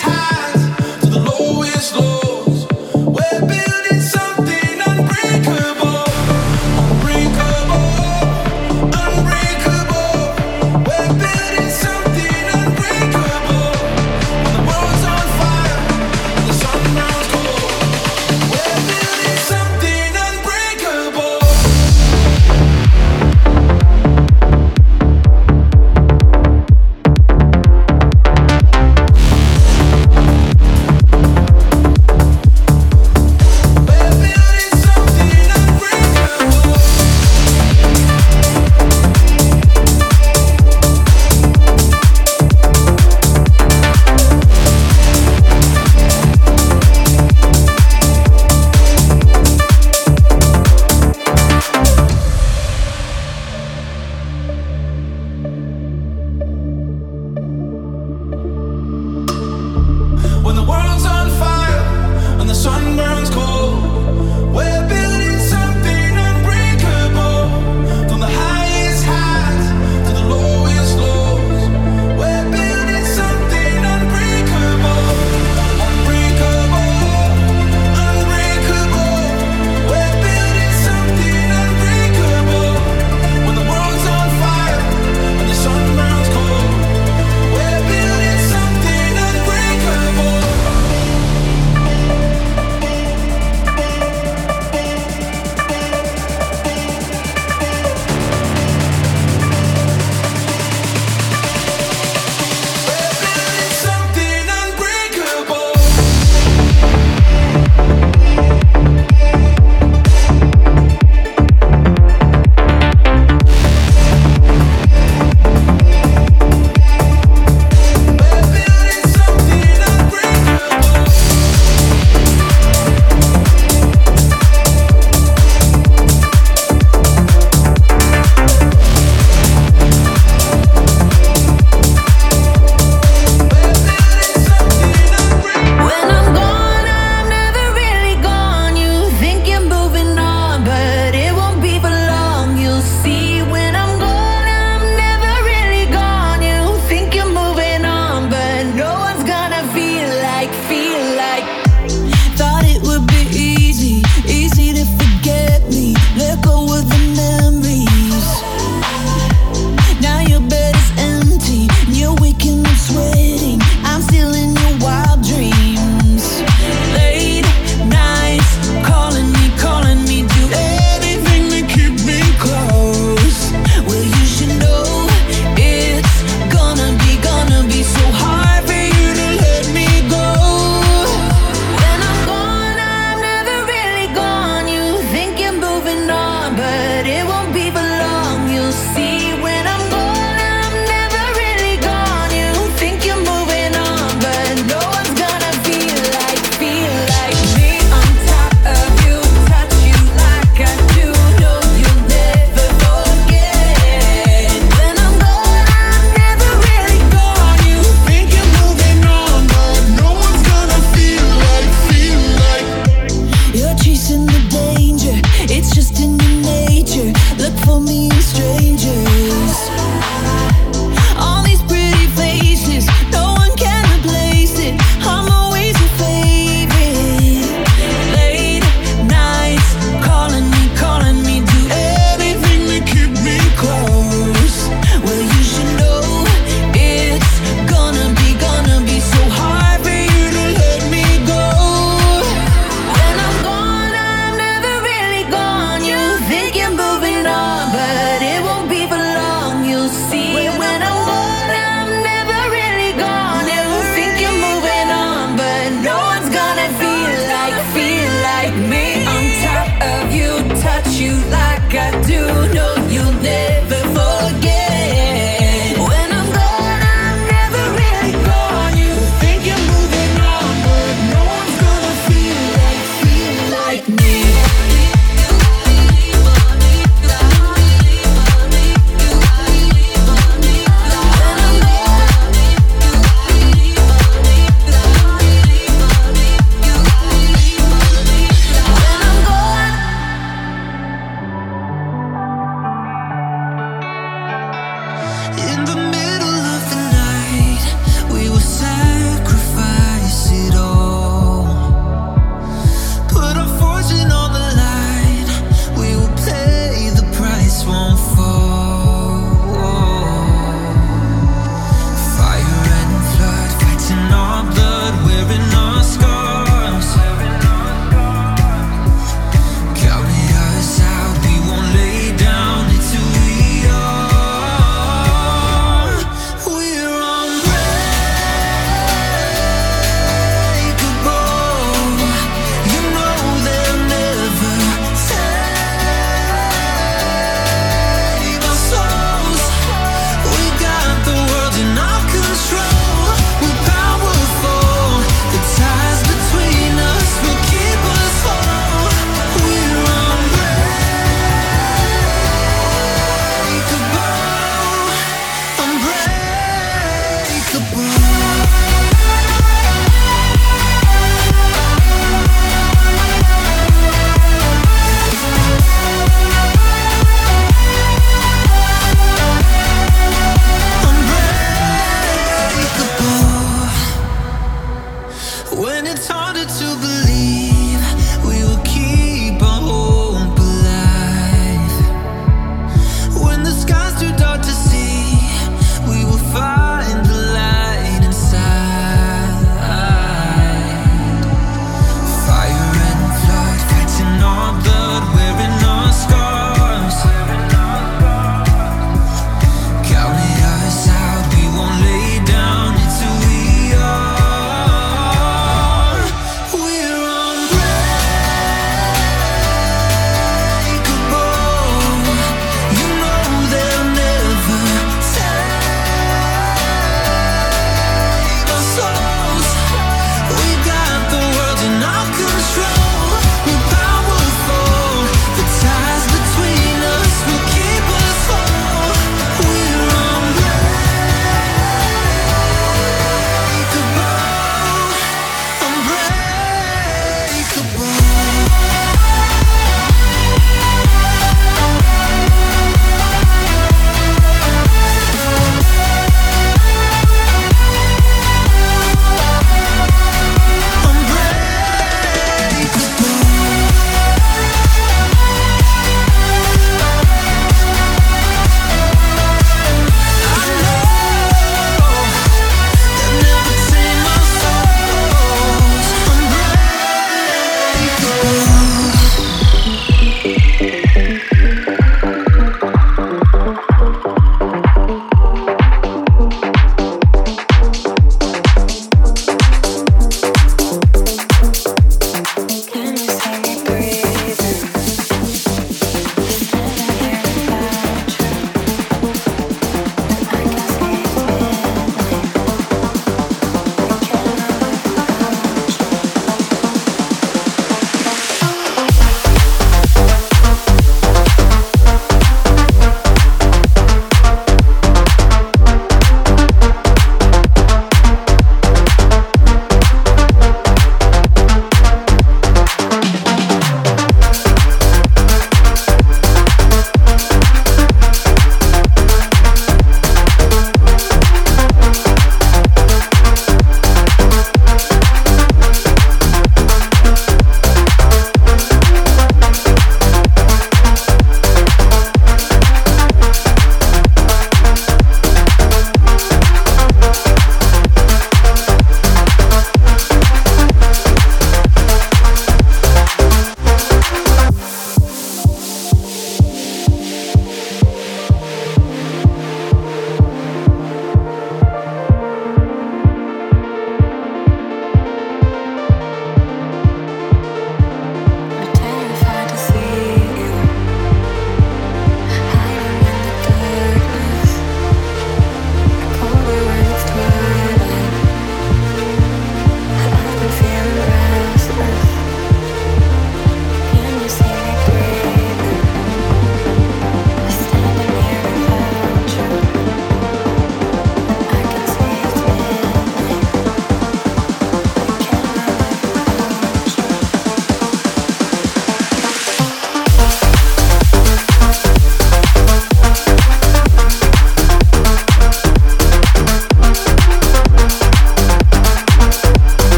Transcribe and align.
high. 0.00 0.53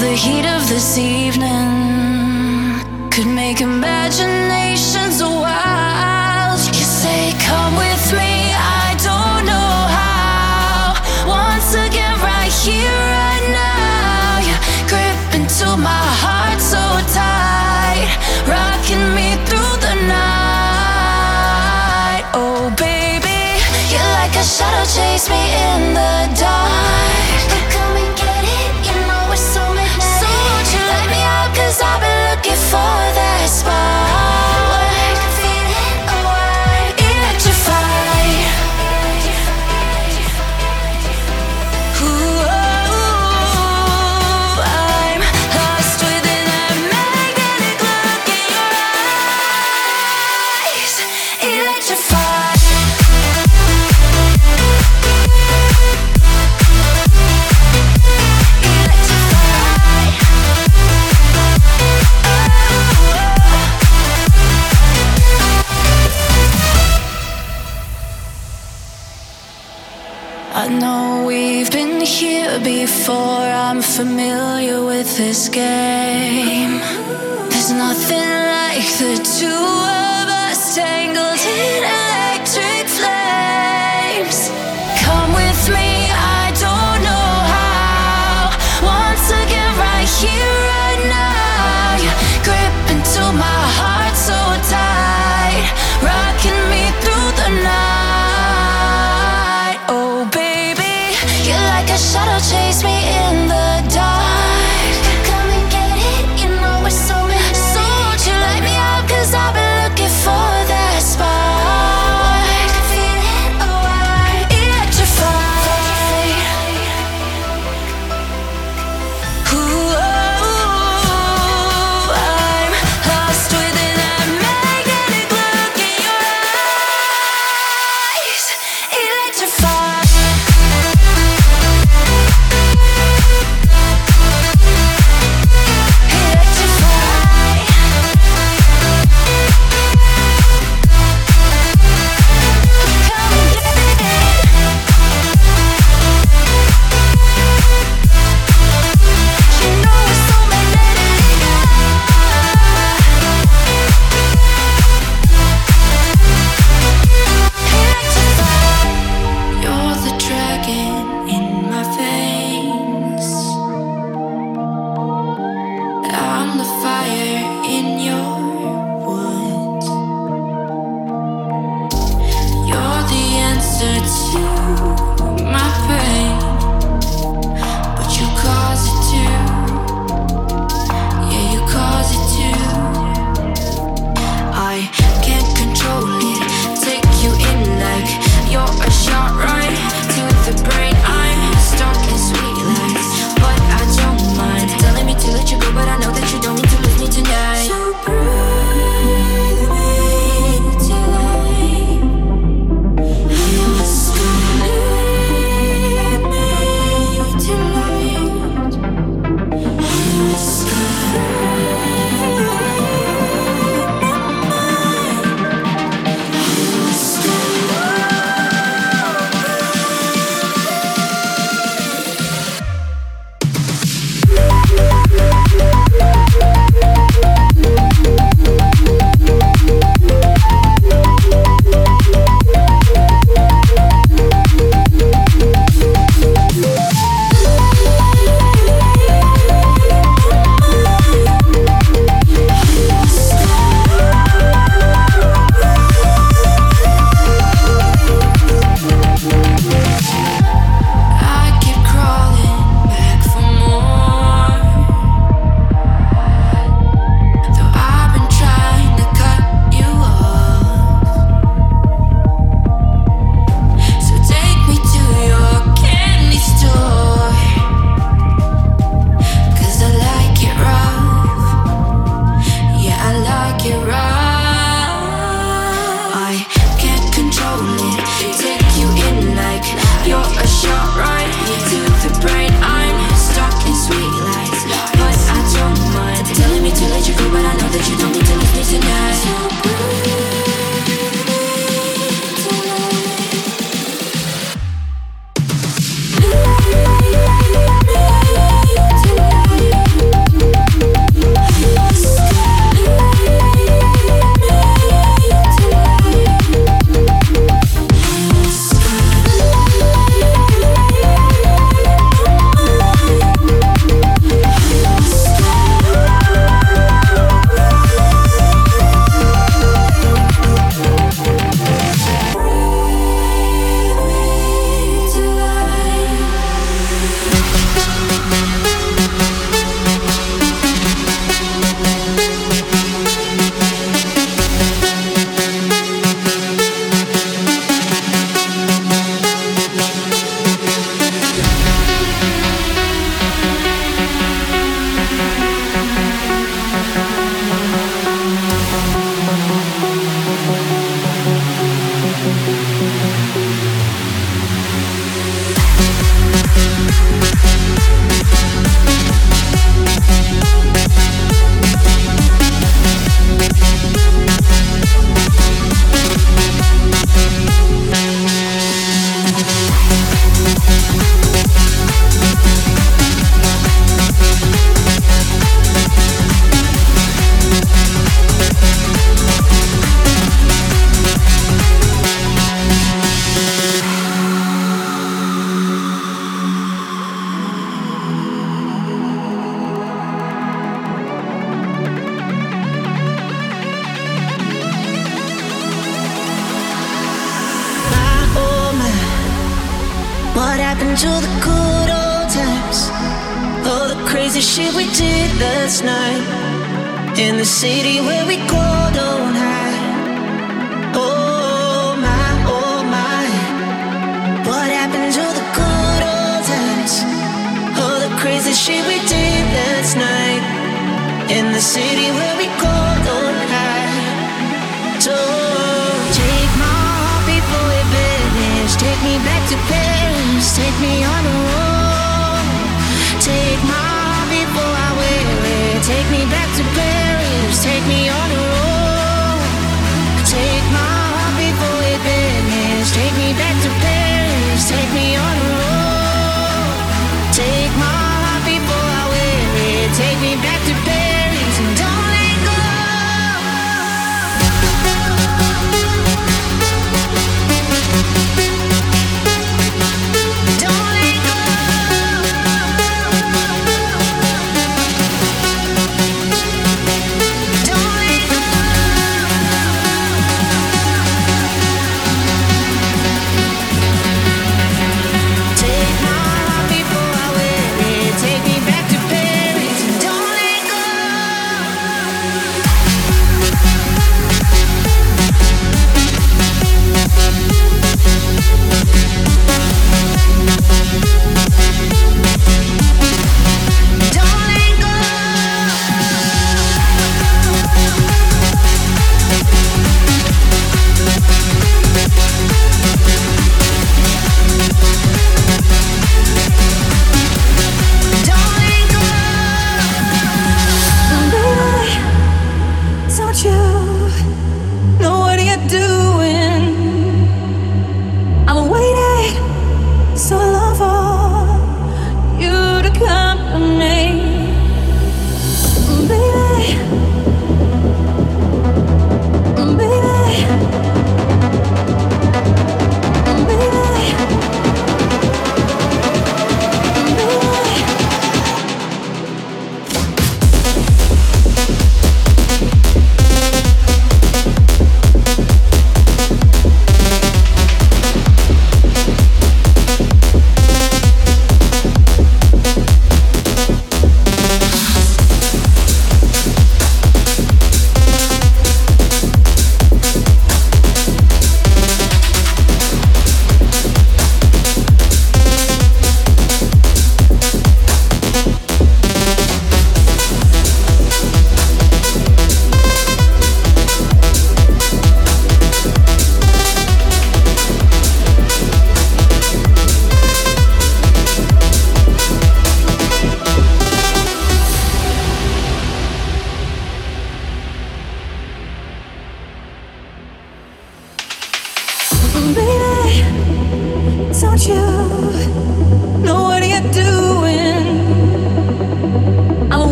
the 0.00 0.12
heat 0.12 0.46
of 0.46 0.66
this 0.66 0.96
evening 0.96 1.68
could 3.10 3.26
make 3.26 3.60
a 3.60 3.66
this 75.26 75.50
game. 75.50 76.78
There's 77.50 77.72
nothing 77.72 78.30
like 78.56 78.88
the 78.98 79.20
two. 79.38 79.79